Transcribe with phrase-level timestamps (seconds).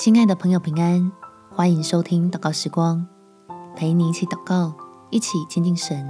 [0.00, 1.12] 亲爱的朋友，平安！
[1.50, 3.06] 欢迎收听祷告时光，
[3.76, 4.72] 陪你一起祷告，
[5.10, 6.08] 一起亲近神，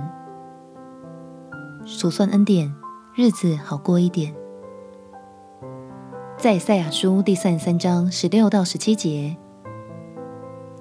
[1.84, 2.72] 数算恩典，
[3.16, 4.32] 日子好过一点。
[6.36, 9.36] 在赛亚书第三十三章十六到十七节，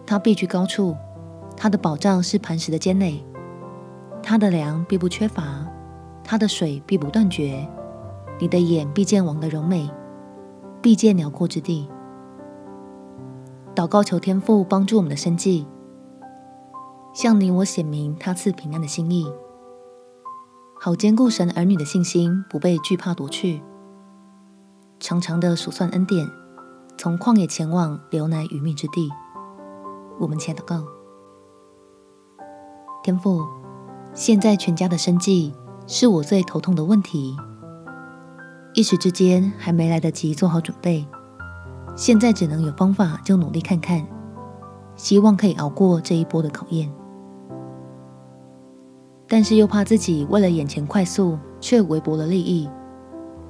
[0.05, 0.95] 他必居高处，
[1.57, 3.25] 他的保障是磐石的坚垒，
[4.21, 5.65] 他的粮必不缺乏，
[6.23, 7.67] 他的水必不断绝。
[8.39, 9.89] 你的眼必见王的荣美，
[10.79, 11.89] 必见辽阔之地。
[13.79, 15.65] 祷告求天父帮助我们的生计，
[17.13, 19.25] 向你我显明他赐平安的心意，
[20.77, 23.63] 好坚固神儿女的信心，不被惧怕夺去。
[24.99, 26.29] 长长的数算恩典，
[26.97, 29.09] 从旷野前往流奶与蜜之地。
[30.19, 30.83] 我们前祷告，
[33.01, 33.47] 天父，
[34.13, 35.53] 现在全家的生计
[35.87, 37.33] 是我最头痛的问题，
[38.73, 41.07] 一时之间还没来得及做好准备。
[41.99, 44.01] 现在只能有方法，就努力看看，
[44.95, 46.89] 希望可以熬过这一波的考验。
[49.27, 52.69] 但是又怕自己为了眼前快速，却微薄了利益，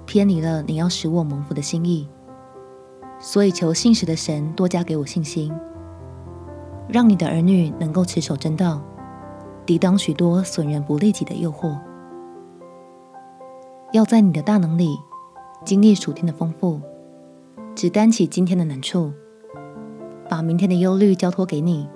[0.08, 2.10] 偏离了你要使我蒙福的心意。
[3.20, 5.54] 所以求信实的神多加给我信心，
[6.88, 8.82] 让你的儿女能够持守真道，
[9.64, 11.78] 抵挡许多损人不利己的诱惑。
[13.92, 14.98] 要在你的大能里
[15.64, 16.82] 经历属天的丰富。
[17.80, 19.14] 只担起今天的难处，
[20.28, 21.88] 把明天的忧虑交托给你，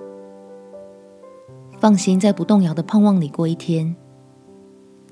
[1.78, 3.94] 放心在不动摇的盼望里过一天，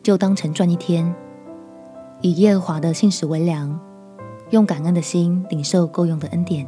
[0.03, 1.15] 就当成赚一天。
[2.23, 3.79] 以耶和华的信实为粮，
[4.49, 6.67] 用感恩的心领受够用的恩典。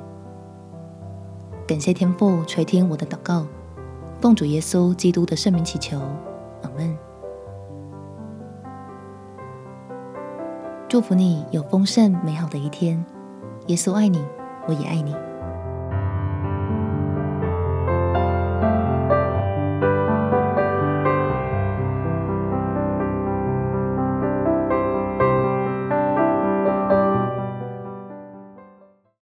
[1.67, 3.47] 感谢天父垂听我的祷告，
[4.21, 5.99] 奉主耶稣基督的圣名祈求，
[6.61, 6.95] 阿门。
[10.91, 13.03] 祝福你有丰盛美好的一天。
[13.67, 14.23] 耶稣爱你，
[14.67, 15.15] 我也爱你。